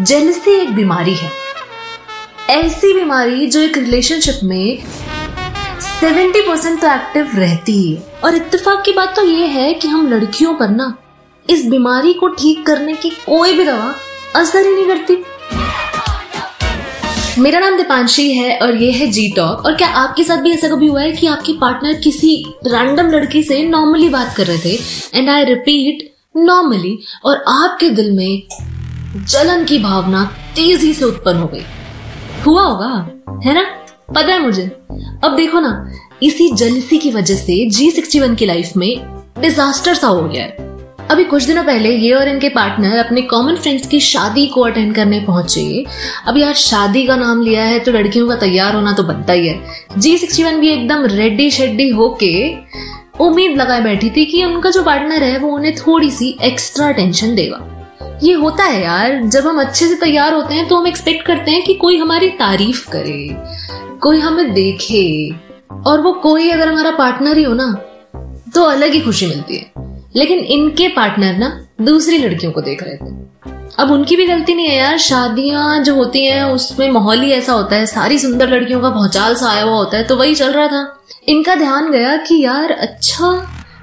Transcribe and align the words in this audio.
Jealousy 0.00 0.50
एक 0.50 0.70
बीमारी 0.74 1.14
है। 1.14 1.30
ऐसी 2.50 2.92
बीमारी 2.94 3.46
जो 3.46 3.60
एक 3.60 3.76
रिलेशनशिप 3.78 4.40
में 4.42 4.82
70 6.00 6.40
परसेंट 6.40 6.80
तो 6.80 6.86
एक्टिव 6.86 7.30
रहती 7.34 7.92
है। 7.92 8.20
और 8.24 8.34
इत्तेफाक 8.34 8.82
की 8.84 8.92
बात 8.92 9.14
तो 9.16 9.24
ये 9.24 9.46
है 9.46 9.74
कि 9.74 9.88
हम 9.88 10.08
लड़कियों 10.08 10.54
पर 10.54 10.68
ना 10.68 10.94
इस 11.50 11.64
बीमारी 11.66 12.12
को 12.12 12.28
ठीक 12.28 12.66
करने 12.66 12.94
की 12.94 13.10
कोई 13.10 13.52
भी 13.52 13.64
दवा 13.64 13.94
असर 14.36 14.66
ही 14.66 14.74
नहीं 14.74 14.86
करती। 14.86 15.22
मेरा 17.42 17.60
नाम 17.60 17.76
दीपांशी 17.76 18.32
है 18.32 18.58
और 18.58 18.76
ये 18.76 18.90
है 18.90 19.06
जी 19.06 19.28
टॉक 19.36 19.66
और 19.66 19.74
क्या 19.74 19.88
आपके 19.88 20.24
साथ 20.24 20.36
भी 20.36 20.52
ऐसा 20.52 20.68
कभी 20.68 20.86
हुआ 20.86 21.00
है 21.00 21.12
कि 21.12 21.26
आपके 21.26 21.52
पार्टनर 21.52 21.94
किसी 21.94 22.36
रैंडम 22.66 23.10
लड़की 23.10 23.42
से 23.42 23.62
नॉर्मली 23.62 24.08
बात 24.08 24.34
कर 24.36 24.46
रहे 24.46 24.58
थे? 24.58 24.78
एंड 25.14 25.30
आई 25.30 25.44
रिपीट 25.44 26.12
नॉर्मली 26.36 26.98
और 27.24 27.44
आपके 27.48 27.90
दिल 27.90 28.12
में 28.12 28.42
जलन 29.16 29.64
की 29.64 29.78
भावना 29.78 30.24
तेज़ी 30.56 30.94
से 30.94 31.04
उत्पन्न 31.04 31.36
हो 31.36 31.46
गई। 31.46 31.62
हुआ 32.46 32.62
होगा, 32.62 33.08
है 33.44 33.54
ना? 33.54 33.62
पता 34.14 34.32
है 34.32 34.42
मुझे। 34.42 34.62
अब 35.24 35.34
देखो 35.36 35.60
ना, 35.60 35.90
इसी 36.22 36.52
जलसी 36.52 36.98
की 36.98 37.10
वजह 37.10 37.34
से 37.34 37.70
जी 37.70 37.90
सिक्सटी 37.90 38.20
वन 38.20 38.34
की 38.34 38.46
लाइफ 38.46 38.72
में 38.76 39.00
डिजास्टर 39.40 39.94
सा 39.94 40.06
हो 40.06 40.22
गया 40.22 40.42
है। 40.42 40.56
अभी 41.10 41.24
कुछ 41.24 41.44
दिनों 41.44 41.64
पहले 41.64 41.96
ये 41.96 42.12
और 42.12 42.28
इनके 42.28 42.48
पार्टनर 42.48 42.96
अपने 42.96 43.20
कॉमन 43.20 43.56
फ्रेंड्स 43.56 43.86
की 43.86 44.00
शादी 44.00 44.46
को 44.46 44.60
अटेंड 44.60 44.94
करने 44.94 45.20
पहुँचे। 45.20 45.86
अब 46.26 46.38
यार, 46.38 46.54
शादी 46.54 47.06
का 47.06 47.16
नाम 47.16 47.42
लिया 47.42 47.64
है 47.64 47.78
तो 47.78 47.92
लड़कियों 47.92 48.28
का 48.28 48.36
तैयार 48.36 48.74
होना 48.74 48.92
तो 48.92 49.02
बनता 49.02 49.32
ही 49.32 49.48
है। 49.48 49.64
जी 49.98 50.18
सिक्सटी 50.18 50.44
वन 50.44 50.60
भी 50.60 50.68
एकदम 50.68 51.04
रेडी 51.04 51.50
शेडी 51.50 51.88
होके 51.88 52.54
उम्मीद 53.20 53.58
लगाए 53.58 53.80
बैठी 53.80 54.10
थी 54.10 54.24
कि 54.24 54.44
उनका 54.44 54.70
जो 54.70 54.82
पार्टनर 54.82 55.22
है 55.22 55.38
वो 55.38 55.48
उन्हें 55.48 55.76
थोड़ी 55.76 56.10
सी 56.10 56.38
एक्स्ट्रा 56.42 56.90
टेंशन 56.90 57.34
देगा। 57.34 57.73
ये 58.24 58.32
होता 58.32 58.64
है 58.64 58.82
यार, 58.82 59.20
जब 59.22 59.46
हम 59.46 59.60
अच्छे 59.60 59.86
से 59.86 59.94
तैयार 59.94 60.34
होते 60.34 60.54
हैं 60.54 60.66
तो 60.68 60.76
हम 60.76 60.86
एक्सपेक्ट 60.86 61.26
करते 61.26 61.50
हैं 61.50 61.62
कि 61.64 61.74
कोई 61.74 61.96
हमारी 61.98 62.28
तारीफ़ 62.30 62.88
करे, 62.90 63.28
कोई 63.98 64.20
हमें 64.20 64.52
देखे, 64.54 65.30
और 65.86 66.00
वो 66.00 66.12
कोई 66.12 66.48
अगर 66.50 66.68
हमारा 66.68 66.90
पार्टनर 66.90 67.38
ही 67.38 67.44
हो 67.44 67.54
ना 67.54 67.72
तो 68.54 68.62
अलग 68.62 68.92
ही 68.92 69.00
खुशी 69.00 69.26
मिलती 69.26 69.56
है। 69.56 69.72
लेकिन 70.16 70.38
इनके 70.38 70.88
पार्टनर 70.88 71.36
ना, 71.38 71.48
दूसरी 71.80 72.18
लड़कियों 72.18 72.52
को 72.52 72.60
देख 72.60 72.82
रहे 72.82 72.96
थे। 72.96 73.12
अब 73.78 73.90
उनकी 73.90 74.16
भी 74.16 74.26
गलती 74.26 74.54
नहीं 74.54 74.66
है 74.66 74.76
यार, 74.76 74.98
शादियाँ 74.98 75.82
जो 75.84 75.94
होती 75.94 76.24
हैं, 76.26 76.42
उसमें 76.44 76.90
माहौल 76.90 77.20
ही 77.20 77.30
ऐसा 77.32 77.52
होता 77.52 77.76
है, 77.76 77.86
सारी 77.86 78.18
सुंदर 78.18 78.48
लड़कियों 78.48 78.80
का 78.80 78.90
भौचाल 78.90 79.34
सा 79.34 79.50
आया 79.50 79.62
हुआ 79.64 79.76
होता 79.76 79.96
है 79.96 80.04
तो 80.04 80.16
वही 80.16 80.34
चल 80.34 80.52
रहा 80.52 80.66
था। 80.66 80.86
इनका 81.28 81.54
ध्यान 81.54 81.90
गया 81.92 82.16
कि 82.18 82.42
यार 82.44 82.72
अच्छा 82.72 83.32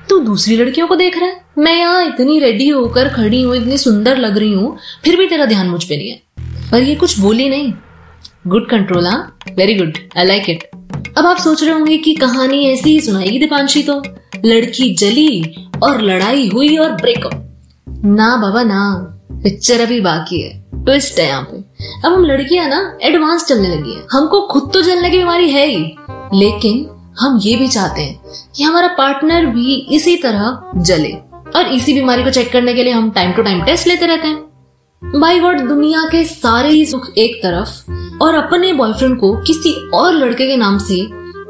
तू 0.09 0.17
दूसरी 0.19 0.57
लड़कियों 0.57 0.87
को 0.87 0.95
देख 0.95 1.17
रहा 1.17 1.29
है। 1.29 1.39
मैं 1.57 1.77
यहाँ 1.77 2.05
इतनी 2.05 2.39
रेडी 2.39 2.67
होकर 2.69 3.07
खड़ी 3.09 3.41
हूँ, 3.41 3.55
इतनी 3.55 3.77
सुंदर 3.77 4.17
लग 4.17 4.37
रही 4.37 4.53
हूँ, 4.53 4.77
फिर 5.03 5.17
भी 5.17 5.27
तेरा 5.27 5.45
ध्यान 5.45 5.69
मुझ 5.69 5.83
पे 5.83 5.97
नहीं 5.97 6.09
है। 6.09 6.21
पर 6.71 6.81
ये 6.81 6.95
कुछ 6.95 7.19
बोली 7.19 7.49
नहीं। 7.49 7.73
गुड 8.47 8.69
कंट्रोल 8.69 9.07
हाँ? 9.07 9.37
Very 9.57 9.73
good 9.75 9.97
I 10.17 10.25
like 10.25 10.49
it 10.49 10.63
अब 11.17 11.25
आप 11.25 11.37
सोच 11.37 11.63
रहे 11.63 11.73
होंगे 11.73 11.97
कि 11.97 12.13
कहानी 12.15 12.63
ऐसी 12.65 12.89
ही 12.89 13.01
सुनाएगी 13.01 13.39
दीपांशी 13.39 13.83
तो। 13.83 14.01
लड़की 14.45 14.95
जली 14.95 15.55
और 15.83 16.01
लड़ाई 16.01 16.47
हुई 16.47 16.77
और 16.77 16.91
ब्रेकअप 16.91 17.57
ना 18.05 18.35
बाबा, 18.37 18.63
ना। 18.63 19.17
पिक्चर 19.43 19.81
अभी 19.81 19.99
बाकी 20.01 20.41
है। 20.41 20.83
ट्विस्ट 20.85 21.19
है 21.19 21.27
यहाँ 21.27 21.41
पे। 21.43 21.57
अब 22.07 22.13
हम 22.13 22.25
लड़कियाँ 22.25 22.67
ना 22.67 22.97
एडवांस 23.01 23.45
चलने 23.45 23.67
लगी 23.67 23.93
हैं। 23.93 24.03
हमको 24.11 24.41
खुद 24.41 24.71
तो 24.73 24.81
जलने 24.81 25.09
की 25.09 25.17
बीमारी 25.17 25.49
है 25.49 25.65
ही। 25.67 25.83
लेकिन 26.33 26.85
हम 27.19 27.39
ये 27.43 27.55
भी 27.55 27.67
चाहते 27.67 28.01
हैं 28.01 28.21
कि 28.55 28.63
हमारा 28.63 28.87
पार्टनर 28.87 29.45
भी 29.45 29.75
इसी 29.91 30.15
तरह 30.17 30.71
जले। 30.77 31.30
और 31.55 31.67
इसी 31.67 31.93
बीमारी 31.93 32.23
को 32.23 32.29
चेक 32.29 32.51
करने 32.51 32.73
के 32.73 32.83
लिए 32.83 32.93
हम 32.93 33.11
टाइम 33.11 33.31
टू 33.31 33.41
टाइम 33.41 33.63
टेस्ट 33.63 33.87
लेते 33.87 34.05
रहते 34.05 34.27
हैं। 34.27 35.19
बाई 35.19 35.39
गॉड 35.39 35.59
दुनिया 35.59 36.03
के 36.11 36.23
सारे 36.25 36.69
ही 36.69 36.85
सुख 36.85 37.09
एक 37.17 37.43
तरफ़ 37.43 37.91
और 38.23 38.35
अपने 38.35 38.73
बॉयफ्रेंड 38.73 39.19
को 39.19 39.35
किसी 39.37 39.89
और 39.93 40.13
लड़के 40.13 40.47
के 40.47 40.57
नाम 40.57 40.77
से 40.77 41.07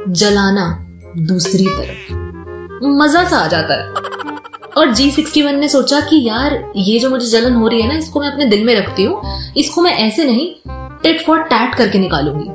जलाना 0.09 0.87
दूसरी 1.17 1.65
तरफ़। 1.65 2.13
मज़ा 2.85 3.23
सा 3.23 3.37
आ 3.37 3.47
जाता 3.47 3.73
है। 3.73 3.89
और 4.77 4.93
जी 4.93 5.11
सिक्सटी 5.11 5.41
वन 5.41 5.55
ने 5.55 5.67
सोचा 5.67 5.99
कि 5.99 6.27
यार, 6.27 6.71
ये 6.75 6.99
जो 6.99 7.09
मुझे 7.09 7.25
जलन 7.25 7.53
हो 7.53 7.67
रही 7.67 7.81
है 7.81 7.87
ना, 7.87 7.95
इसको 7.95 8.19
मैं 8.21 8.31
अपने 8.31 8.45
दिल 8.45 8.63
में 8.63 8.75
रखती 8.75 9.03
हूँ, 9.03 9.21
इसको 9.57 9.81
मैं 9.81 9.91
ऐसे 9.91 10.25
नहीं 10.25 10.53
टेट 11.03 11.25
फॉर 11.25 11.43
टैट 11.43 11.75
करके 11.75 11.99
निकालूँगी। 11.99 12.49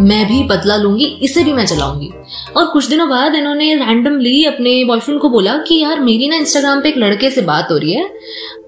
मैं 0.00 0.26
भी 0.26 0.42
बदला 0.44 0.76
लूँगी, 0.76 1.04
इसे 1.22 1.42
भी 1.44 1.52
मैं 1.52 1.64
चलाऊँगी 1.66 2.10
और 2.56 2.66
कुछ 2.66 2.86
दिनों 2.86 3.08
बाद 3.08 3.34
इन्होंने 3.34 3.74
रैंडमली 3.74 4.44
अपने 4.44 4.84
बॉयफ्रेंड 4.84 5.20
को 5.20 5.28
बोला 5.28 5.56
कि 5.58 5.78
यार, 5.78 6.00
मेरी 6.00 6.28
ना 6.28 6.36
इंस्टाग्राम 6.36 6.80
पे 6.80 6.88
एक 6.88 6.96
लड़के 6.96 7.30
से 7.30 7.40
बात 7.42 7.68
हो 7.70 7.76
रही 7.76 7.92
है 7.92 8.04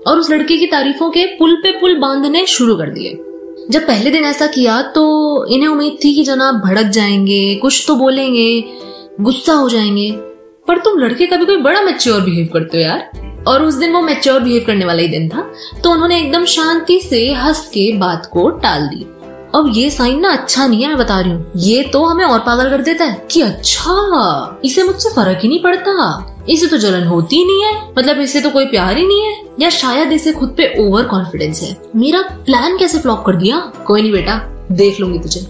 और 0.07 0.19
उस 0.19 0.31
लड़के 0.31 0.57
की 0.57 0.67
तारीफों 0.67 1.11
के 1.11 1.25
पुल 1.37 1.57
पे 1.57 1.73
पुल 1.73 1.97
बांधने 1.99 2.45
शुरू 2.47 2.77
कर 2.77 2.91
दिए। 2.91 3.19
जब 3.71 3.87
पहले 3.87 4.11
दिन 4.11 4.25
ऐसा 4.25 4.47
किया 4.47 4.81
तो 4.95 5.05
इन्हें 5.47 5.69
उम्मीद 5.69 5.97
थी 6.05 6.15
कि 6.15 6.25
जनाब 6.25 6.61
भड़क 6.61 6.87
जाएँगे, 6.87 7.55
कुछ 7.55 7.85
तो 7.89 7.95
बोलेंगे, 7.97 8.65
गुस्सा 9.21 9.53
हो 9.53 9.69
जाएँगे। 9.69 10.11
पर 10.69 10.79
तुम 10.79 10.99
लड़के 10.99 11.27
कभी 11.27 11.45
कोई 11.45 11.57
बड़ा 11.57 11.81
मेच्योर 11.83 12.21
बिहेव 12.21 12.49
करते 12.53 12.77
हो 12.77 12.83
यार। 12.83 13.45
और 13.49 13.63
उस 13.63 13.75
दिन 13.75 13.93
वो 13.93 14.01
मेच्योर 14.03 14.41
बिहेव 14.41 14.65
करने 14.67 14.85
वाला 14.85 15.03
ही 15.03 15.09
दिन 15.09 15.29
था 15.29 15.41
तो 15.85 15.91
उन्होंने 15.91 16.19
एकदम 16.19 16.45
शांति 16.45 16.99
से 17.01 17.27
हंस 17.33 17.67
के 17.69 17.93
बात 17.93 18.29
को 18.33 18.49
टाल 18.51 18.87
दी। 18.87 19.05
अब 19.55 19.71
ये 19.75 19.91
साइन 19.91 20.21
ना 20.21 20.31
अच्छा 20.33 20.67
नहीं 20.67 20.83
है, 20.83 20.89
मैं 20.89 20.99
बता 20.99 21.19
रही 21.21 21.33
हूँ। 21.33 21.53
ये 21.57 21.83
तो 21.83 22.05
हमें 22.05 22.25
और 22.25 22.39
पागल 22.39 22.71
कर 22.71 22.83
देता 22.83 23.05
है 23.05 23.27
कि 23.31 23.41
अच्छा 23.43 24.61
इसे 24.65 24.83
मुझसे 24.83 25.11
फ़र्क 25.11 25.41
ही 25.43 25.49
नहीं 25.49 25.63
पड़ता। 25.63 26.45
इसे 26.49 26.67
तो 26.67 26.77
जलन 26.77 27.07
होती 27.07 27.37
ही 27.37 27.45
नहीं 27.45 27.63
है 27.65 27.93
मतलब 27.99 28.21
इसे 28.21 28.41
तो 28.41 28.51
कोई 28.51 28.67
प्यार 28.67 28.97
ही 28.97 29.07
नहीं 29.07 29.23
है। 29.23 29.35
या 29.61 29.71
शायद 29.71 30.13
इसे 30.13 30.33
खुद 30.33 30.55
पे 30.57 30.75
ओवर 30.79 31.05
कॉन्फिडेंस 31.05 31.63
है। 31.63 31.77
मेरा 31.97 32.21
प्लान 32.47 32.77
कैसे 32.79 32.99
फ्लॉप 32.99 33.23
कर 33.27 33.37
दिया? 33.37 33.59
कोई 33.87 34.03
नहीं 34.03 34.13
बेटा, 34.13 34.39
देख 34.73 35.01
लूँगी 35.01 35.19
तुझे। 35.19 35.47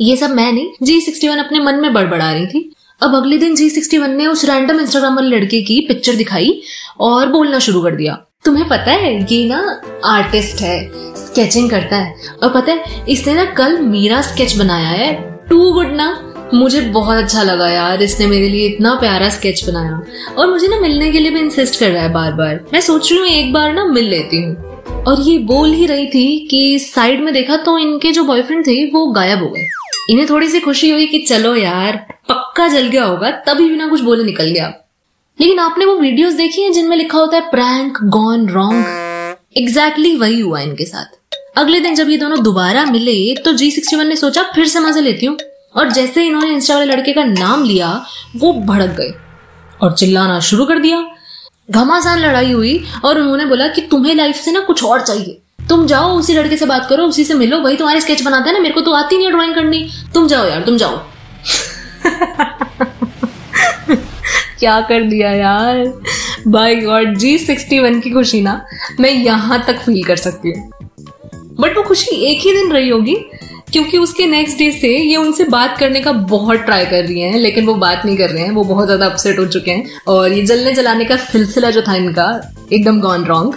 ये 0.00 0.16
सब 0.16 0.30
मैं 0.30 0.52
नहीं 0.52 0.70
जी 0.82 1.00
सिक्सटी 1.00 1.28
वन 1.28 1.38
अपने 1.38 1.60
मन 1.60 1.74
में 1.74 1.92
बड़बड़ा 1.94 2.32
रही 2.32 2.46
थी। 2.46 2.70
अब 3.00 3.14
अगले 3.14 3.38
दिन 3.38 3.54
जी 3.54 3.70
सिक्सटी 3.70 3.98
वन 3.98 4.10
ने 4.10 4.26
उस 4.26 4.44
रैंडम 4.44 4.80
इंस्टाग्राम 4.80 5.16
वाले 5.16 5.36
लड़के 5.36 5.62
की 5.62 5.80
पिक्चर 5.80 6.14
दिखाई 6.14 6.60
और 7.00 7.26
बोलना 7.28 7.58
शुरू 7.58 7.82
कर 7.82 7.96
दिया। 7.96 8.18
तुम्हें 8.44 8.68
पता 8.68 8.92
है, 8.92 9.16
ये 9.24 9.46
ना 9.48 9.80
आर्टिस्ट 10.04 10.60
है। 10.60 11.13
स्केचिंग 11.34 11.70
करता 11.70 11.96
है। 11.96 12.14
और 12.42 12.52
पता 12.52 12.72
है, 12.72 12.84
इसने 13.08 13.34
ना 13.34 13.44
कल 13.44 13.78
मेरा 13.78 14.20
स्केच 14.22 14.56
बनाया 14.56 14.88
है। 14.88 15.12
टू 15.48 15.72
गुड 15.72 15.92
ना? 15.92 16.30
मुझे 16.54 16.80
बहुत 16.80 17.16
अच्छा 17.16 17.42
लगा 17.42 17.68
यार, 17.68 18.02
इसने 18.02 18.26
मेरे 18.26 18.48
लिए 18.48 18.66
इतना 18.66 18.94
प्यारा 18.94 19.28
स्केच 19.28 19.64
बनाया। 19.68 20.00
और 20.38 20.50
मुझे 20.50 20.68
ना 20.68 20.76
मिलने 20.80 21.10
के 21.12 21.18
लिए 21.18 21.30
भी 21.30 21.40
इंसिस्ट 21.40 21.80
कर 21.80 21.90
रहा 21.90 22.02
है 22.02 22.12
बार 22.12 22.32
बार 22.32 22.60
मैं 22.72 22.80
सोच 22.80 23.12
रही 23.12 23.20
हूँ 23.20 23.28
एक 23.28 23.52
बार 23.52 23.72
ना 23.72 23.84
मिल 23.84 24.04
लेती 24.04 24.42
हूँ। 24.42 24.54
और 25.02 25.20
ये 25.20 25.38
बोल 25.38 25.72
ही 25.72 25.86
रही 25.86 26.06
थी 26.06 26.48
कि 26.50 26.78
साइड 26.78 27.20
में 27.20 27.34
देखा 27.34 27.56
तो 27.56 27.78
इनके 27.78 28.12
जो 28.12 28.24
बॉयफ्रेंड 28.24 28.66
थे, 28.66 28.90
वो 28.90 29.06
गायब 29.06 29.42
हो 29.42 29.48
गए। 29.48 29.66
इन्हें 30.10 30.28
थोड़ी 30.30 30.48
सी 30.48 30.60
खुशी 30.60 30.90
हुई 30.90 31.06
कि 31.06 31.18
चलो 31.18 31.56
यार, 31.56 31.96
पक्का 32.28 32.68
जल 32.68 32.86
गया 32.88 33.04
होगा, 33.04 33.30
तभी 33.30 33.68
बिना 33.68 33.88
कुछ 33.88 34.00
बोले 34.00 34.24
निकल 34.24 34.44
गया। 34.44 34.72
लेकिन 35.40 35.58
आपने 35.58 35.84
वो 35.84 35.96
वीडियोस 35.96 36.34
देखी 36.34 36.62
हैं 36.62 36.72
जिनमें 36.72 36.96
लिखा 36.96 37.18
होता 37.18 37.36
है 37.36 37.50
प्रैंक 37.50 37.98
गॉन 38.04 38.48
रॉन्ग 38.48 38.84
एग्जैक्टली 39.56 40.16
वही 40.16 40.40
हुआ 40.40 40.60
इनके 40.60 40.84
साथ। 40.84 41.23
अगले 41.56 41.80
दिन 41.80 41.94
जब 41.94 42.10
ये 42.10 42.16
दोनों 42.16 42.42
दोबारा 42.42 42.84
मिले 42.84 43.34
तो 43.34 43.52
जी 43.52 43.70
सिक्सटी 43.70 43.96
वन 43.96 44.06
ने 44.06 44.16
सोचा, 44.16 44.52
फिर 44.54 44.66
से 44.66 44.80
मज़े 44.80 45.00
लेती 45.00 45.26
हूँ। 45.26 45.38
और 45.76 45.92
जैसे 45.92 46.26
इन्होंने 46.26 46.50
इंस्टा 46.50 46.74
वाले 46.74 46.92
लड़के 46.92 47.12
का 47.12 47.24
नाम 47.24 47.64
लिया, 47.64 48.06
वो 48.36 48.52
भड़क 48.52 48.90
गए 48.90 49.14
और 49.82 49.92
चिल्लाना 49.92 50.40
शुरू 50.40 50.64
कर 50.64 50.78
दिया। 50.78 51.06
घमासान 51.70 52.18
लड़ाई 52.18 52.52
हुई 52.52 52.84
और 53.04 53.18
उन्होंने 53.18 53.46
बोला 53.46 53.68
कि 53.68 53.80
तुम्हें 53.80 54.14
लाइफ 54.14 54.36
से 54.36 54.52
ना 54.52 54.60
कुछ 54.60 54.84
और 54.84 55.00
चाहिए। 55.00 55.40
तुम 55.68 55.86
जाओ, 55.86 56.18
उसी 56.18 56.34
लड़के 56.34 56.56
से 56.56 56.66
बात 56.66 56.88
करो, 56.88 57.04
उसी 57.04 57.24
से 57.24 57.34
मिलो। 57.34 57.60
वही 57.60 57.76
तुम्हारे 57.76 58.00
स्केच 58.00 58.22
बनाता 58.22 58.46
है 58.46 58.52
ना, 58.52 58.58
मेरे 58.58 58.74
को 58.74 58.80
तो 58.80 58.92
आती 58.92 59.16
नहीं 59.16 59.26
है 59.26 59.32
ड्राइंग 59.32 59.54
करनी। 59.54 59.90
तुम 60.14 60.28
जाओ 60.28 60.48
यार, 60.48 60.62
तुम 60.62 60.76
जाओ। 60.76 60.96
क्या 64.58 64.80
कर 64.80 65.02
दिया 65.02 65.30
यार? 65.30 66.00
By 66.48 66.76
God 66.76 67.16
G 67.16 67.38
sixty 67.38 67.78
one 67.78 68.00
की 68.00 68.10
खुशी 68.10 68.42
ना 68.42 68.66
मैं 69.00 69.10
यहाँ 69.10 69.64
तक 69.66 69.78
फील 69.78 70.04
कर 70.04 70.16
सकती 70.16 70.50
हूँ। 70.50 70.83
बट 71.60 71.76
वो 71.76 71.82
खुशी 71.82 72.26
एक 72.26 72.40
ही 72.40 72.52
दिन 72.52 72.72
रही 72.72 72.88
होगी, 72.88 73.16
क्योंकि 73.72 73.98
उसके 73.98 74.26
नेक्स्ट 74.26 74.58
डे 74.58 74.72
से 74.72 74.88
ये 74.88 75.16
उनसे 75.16 75.44
बात 75.44 75.78
करने 75.78 76.00
का 76.00 76.12
बहुत 76.12 76.58
ट्राई 76.58 76.86
कर 76.86 77.04
रही 77.04 77.20
हैं, 77.20 77.38
लेकिन 77.38 77.66
वो 77.66 77.74
बात 77.74 78.06
नहीं 78.06 78.16
कर 78.16 78.30
रहे 78.30 78.42
हैं, 78.42 78.50
वो 78.50 78.64
बहुत 78.64 78.86
ज़्यादा 78.86 79.06
अपसेट 79.06 79.38
हो 79.38 79.46
चुके 79.46 79.70
हैं। 79.70 80.00
और 80.08 80.32
ये 80.32 80.42
जलने 80.42 80.72
जलाने 80.72 81.04
का 81.04 81.16
सिलसिला 81.16 81.70
जो 81.70 81.82
था 81.82 81.94
इनका, 81.94 82.52
एकदम 82.72 83.00
गॉन 83.00 83.24
रॉन्ग 83.24 83.56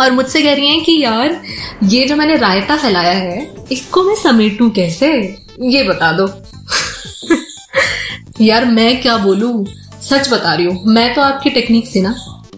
और 0.00 0.10
मुझसे 0.10 0.42
कह 0.42 0.54
रही 0.54 0.68
हैं 0.68 0.82
कि 0.84 1.02
यार, 1.02 1.40
ये 1.84 2.06
जो 2.06 2.16
मैंने 2.16 2.36
रायता 2.36 2.76
फैलाया 2.76 3.12
है, 3.12 3.54
इसको 3.72 4.02
मैं 4.02 4.14
समेटूं 4.14 4.70
कैसे? 4.70 5.36
ये 5.60 5.82
बता 5.82 6.12
दो। 6.12 6.26
यार, 8.40 8.64
मैं 8.64 9.02
क्या 9.02 9.16
बोलूँ? 9.16 9.66
सच 10.02 10.32
बता 10.32 10.54
रही 10.54 10.66
हूँ, 10.66 10.82
मैं 10.86 11.14
तो 11.14 11.22
आपकी 11.22 11.50
टेक्निक 11.50 11.88
से 11.88 12.00
ना 12.00 12.14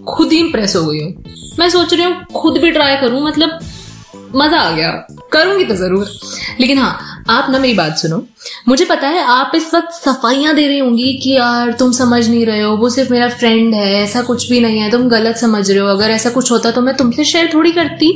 खुद 0.08 0.32
ही 0.32 0.38
इम्प्रेस 0.38 0.76
हो 0.76 0.84
गई 0.86 1.00
हूँ। 1.00 1.24
मैं 1.58 1.68
सोच 1.70 1.94
रही 1.94 2.04
हूँ, 2.04 2.24
खुद 2.36 2.58
भी 2.58 2.70
ट्राई 2.70 2.96
करूँ 2.96 3.22
मतलब 3.22 3.58
मज़ा 4.34 4.58
आ 4.58 4.70
गया। 4.70 4.90
करूँगी 5.32 5.64
तो 5.64 5.74
ज़रूर। 5.76 6.06
लेकिन 6.60 6.78
हाँ 6.78 7.24
आप 7.30 7.50
ना 7.50 7.58
मेरी 7.58 7.74
बात 7.74 7.96
सुनो। 7.98 8.22
मुझे 8.68 8.84
पता 8.84 9.08
है 9.08 9.22
आप 9.24 9.52
इस 9.54 9.72
वक्त 9.74 9.92
सफाइयाँ 9.94 10.54
दे 10.54 10.66
रही 10.68 10.78
होंगी 10.78 11.12
कि 11.22 11.30
यार 11.30 11.72
तुम 11.72 11.92
समझ 11.92 12.28
नहीं 12.28 12.44
रहे 12.46 12.60
हो, 12.60 12.76
वो 12.76 12.90
सिर्फ़ 12.90 13.12
मेरा 13.12 13.28
फ्रेंड 13.30 13.74
है, 13.74 13.92
ऐसा 13.94 14.22
कुछ 14.22 14.48
भी 14.50 14.60
नहीं 14.60 14.78
है, 14.78 14.90
तुम 14.90 15.08
गलत 15.08 15.36
समझ 15.36 15.70
रहे 15.70 15.78
हो। 15.78 15.86
अगर 15.88 16.10
ऐसा 16.10 16.30
कुछ 16.30 16.50
होता 16.50 16.70
तो 16.70 16.80
मैं 16.80 16.96
तुमसे 16.96 17.24
शेयर 17.24 17.50
थोड़ी 17.54 17.72
करती। 17.72 18.12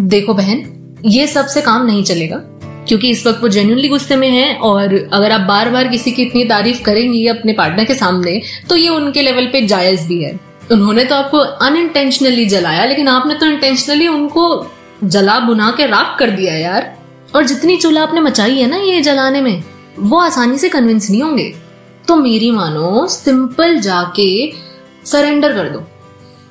देखो 0.00 0.34
बहन, 0.34 0.62
ये 1.06 1.26
सबसे 1.26 1.60
काम 1.62 1.86
नहीं 1.86 2.04
चलेगा, 2.04 2.36
क्योंकि 2.88 3.10
इस 3.10 3.26
वक्त 3.26 3.42
वो 3.42 3.48
जेन्यूनली 3.48 3.88
गुस्से 3.88 4.16
में 4.16 4.28
है 4.30 4.54
और 4.56 4.94
अगर 5.12 5.32
आप 5.32 5.40
बार 5.40 5.70
बार 5.70 5.88
किसी 5.88 6.12
की 6.12 6.22
इतनी 6.22 6.44
तारीफ़ 6.44 6.82
करेंगी 6.82 7.26
अपने 7.28 7.52
पार्टनर 7.52 7.84
के 7.84 7.94
सामने 7.94 8.40
तो 8.68 8.76
ये 8.76 8.88
उनके 8.88 9.22
लेवल 9.22 9.46
पे 9.46 9.66
जायज़ 9.66 10.06
भी 10.08 10.22
है। 10.22 10.38
उन्होंने 10.72 11.04
तो 11.04 11.14
आपको 11.14 11.38
अनइंटेंशनली 11.38 12.46
जलाया, 12.46 12.84
लेकिन 12.84 13.08
आपने 13.08 13.34
तो 13.34 13.46
इंटेंशनली 13.46 14.08
उनको 14.08 14.48
जला 15.04 15.38
बुना 15.38 15.74
के 15.76 15.86
राख 15.86 16.16
कर 16.18 16.30
दिया 16.30 16.54
यार। 16.54 16.98
और 17.34 17.44
जितनी 17.44 17.76
चूल्हा 17.76 18.02
आपने 18.02 18.20
मचाई 18.20 18.56
है 18.56 18.66
ना 18.66 18.76
ये 18.76 19.00
जलाने 19.00 19.40
में, 19.40 19.64
वो 19.98 20.18
आसानी 20.18 20.58
से 20.58 20.68
कन्विंस 20.68 21.10
नहीं 21.10 21.22
होंगे। 21.22 21.54
तो 22.08 22.16
मेरी 22.16 22.50
मानो 22.50 23.06
सिंपल 23.06 23.78
जाके 23.78 24.52
सरेंडर 25.04 25.52
कर 25.52 25.68
दो। 25.68 25.82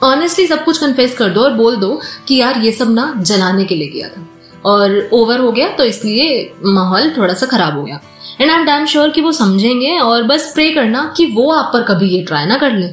ऑनेस्टली 0.08 0.48
सब 0.48 0.64
कुछ 0.64 0.78
कन्फेस 0.78 1.18
कर 1.18 1.30
दो 1.30 1.42
और 1.42 1.54
बोल 1.54 1.76
दो 1.76 2.02
कि 2.28 2.36
यार 2.36 2.58
ये 2.58 2.72
सब 2.72 2.90
ना 2.90 3.14
जलाने 3.18 3.66
के 3.66 3.76
लिए 3.76 3.88
किया 3.88 4.08
था। 4.08 4.28
और 4.66 5.10
ओवर 5.14 5.40
हो 5.40 5.52
गया 5.52 5.68
तो 5.70 5.84
इसलिए 5.84 6.54
माहौल 6.66 7.14
थोड़ा 7.18 7.34
सा 7.34 7.46
खराब 7.46 7.78
हो 7.78 7.84
गया। 7.84 8.00
And 8.42 8.52
I 8.52 8.58
am 8.58 8.66
damn 8.66 8.86
sure 8.86 9.10
कि 9.10 9.22
वो 9.22 9.32
समझेंगे 9.32 9.98
और 10.00 10.24
बस 10.24 10.52
प्रे 10.56 10.72
करना 10.72 11.14
कि 11.18 11.26
वो 11.26 11.52
आप 11.52 11.74
पर 11.74 11.84
कभी 11.84 12.10
ये 12.10 12.24
ट्राई 12.24 12.46
ना 12.46 12.58
कर 12.58 12.72
ले। 12.72 12.88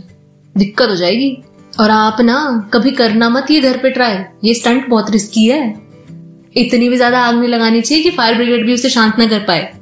दिक्कत 0.56 0.88
हो 0.88 0.94
जाएगी। 0.94 1.42
और 1.72 1.90
आप 1.90 2.20
ना 2.20 2.68
कभी 2.72 2.90
करना 2.92 3.28
मत, 3.28 3.50
ये 3.50 3.60
घर 3.60 3.76
पे 3.76 3.90
ट्राई 3.90 4.16
ये 4.44 4.54
स्टंट 4.54 4.88
बहुत 4.88 5.10
रिस्की 5.10 5.46
है. 5.46 5.62
इतनी 6.56 6.88
भी 6.88 6.96
ज़्यादा 6.96 7.20
आग 7.20 7.34
नहीं 7.34 7.48
लगानी 7.48 7.80
चाहिए 7.80 8.02
कि 8.04 8.10
फायर 8.10 8.34
ब्रिगेड 8.34 8.66
भी 8.66 8.74
उसे 8.74 8.88
शांत 8.90 9.18
ना 9.18 9.26
कर 9.26 9.38
पाए. 9.40 9.72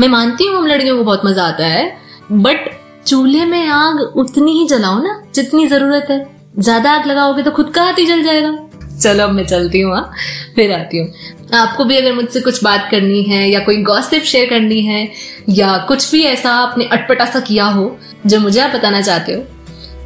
मैं 0.00 0.08
मानती 0.08 0.46
हूँ 0.46 0.56
हम 0.56 0.66
लड़कियों 0.66 0.96
को 0.96 1.04
बहुत 1.04 1.24
मज़ा 1.26 1.44
आता 1.44 1.66
है 1.66 1.90
बट 2.32 2.70
चूल्हे 3.06 3.44
में 3.44 3.66
आग 3.66 4.00
उतनी 4.16 4.52
ही 4.52 4.66
जलाओ 4.68 5.02
ना, 5.02 5.22
जितनी 5.34 5.66
ज़रूरत 5.66 6.06
है. 6.10 6.24
ज़्यादा 6.58 6.92
आग 6.92 7.06
लगाओगे 7.06 7.42
तो 7.42 7.50
खुद 7.50 7.70
का 7.70 7.82
हाथ 7.82 7.98
ही 7.98 8.06
जल 8.06 8.22
जाएगा. 8.22 8.56
चलो 8.96 9.24
अब 9.24 9.30
मैं 9.30 9.44
चलती 9.46 9.80
हूँ 9.80 9.92
हाँ. 9.94 10.12
फिर 10.54 10.72
आती 10.72 10.98
हूँ. 10.98 11.08
आपको 11.54 11.84
भी 11.84 11.96
अगर 11.96 12.14
मुझसे 12.14 12.40
कुछ 12.40 12.62
बात 12.64 12.88
करनी 12.90 13.22
है, 13.22 13.48
या 13.48 13.60
कोई 13.60 13.82
गॉसिप 13.82 14.22
शेयर 14.22 14.48
करनी 14.50 14.80
है, 14.82 15.08
या 15.48 15.76
कुछ 15.88 16.10
भी 16.12 16.22
ऐसा 16.24 16.52
आपने 16.52 16.84
अटपटा 16.86 17.24
सा 17.24 17.40
किया 17.40 17.64
हो, 17.66 17.96
जो 18.26 18.40
मुझे 18.40 18.60
आप 18.60 18.70
बताना 18.70 19.00
चाहते 19.00 19.32
हो 19.32 19.42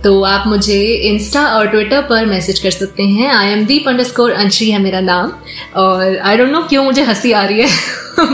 तो 0.04 0.22
आप 0.22 0.46
मुझे 0.46 0.80
इंस्टा 1.08 1.42
और 1.46 1.66
ट्विटर 1.68 2.02
पर 2.02 2.26
मैसेज 2.26 2.58
कर 2.58 2.70
सकते 2.70 3.02
हैं। 3.02 3.28
I 3.28 3.48
am 3.48 3.64
Deep 3.66 3.88
underscore 4.04 4.32
Anshi 4.32 4.70
है 4.70 4.78
मेरा 4.82 5.00
नाम। 5.00 5.32
और 5.76 6.16
आई 6.16 6.36
डोंट 6.36 6.50
नो 6.50 6.62
क्यों 6.68 6.84
मुझे 6.84 7.02
हँसी 7.02 7.32
आ 7.32 7.44
रही 7.44 7.60
है 7.60 7.68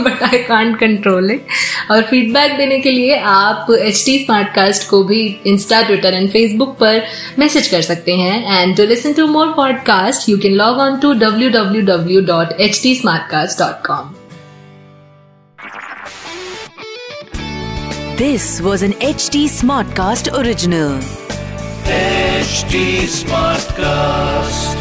but 0.03 0.23
I 0.23 0.37
can't 0.43 0.79
control 0.79 1.31
it 1.31 1.45
और 1.91 2.01
फीडबैक 2.01 2.57
देने 2.57 2.79
के 2.79 2.91
लिए 2.91 3.17
आप 3.25 3.67
एच 3.71 4.03
टी 4.05 4.17
स्मार्टकास्ट 4.19 4.87
को 4.89 5.03
भी 5.03 5.21
इंस्टा 5.47 5.81
ट्विटर 5.81 6.13
एंड 6.13 6.29
फेसबुक 6.29 6.77
पर 6.79 7.01
मैसेज 7.39 7.67
कर 7.67 7.81
सकते 7.81 8.15
हैं। 8.15 8.61
And 8.61 8.75
to 8.77 8.83
listen 8.83 9.13
to 9.13 9.27
more 9.27 9.47
podcast 9.57 10.29
you 10.29 10.37
can 10.37 10.53
log 10.53 10.79
on 10.79 10.99
to 10.99 11.13
W 11.13 11.49
W 11.49 11.81
W 11.81 12.21
dot 12.25 12.61
H 12.61 12.81
T 12.83 12.95
Smartcast 12.95 13.59
dot 13.59 13.85
com 13.87 14.13
this 18.17 18.47
This 18.47 18.61
was 18.61 18.83
an 18.85 18.93
HT 19.07 19.39
Smartcast 19.49 20.27
original. 20.37 21.26
HT 21.87 23.07
Smartcast. 23.07 24.76